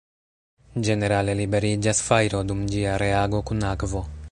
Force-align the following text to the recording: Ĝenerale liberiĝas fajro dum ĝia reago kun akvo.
Ĝenerale 0.87 1.35
liberiĝas 1.41 2.01
fajro 2.07 2.41
dum 2.53 2.65
ĝia 2.73 2.97
reago 3.07 3.45
kun 3.51 3.65
akvo. 3.77 4.05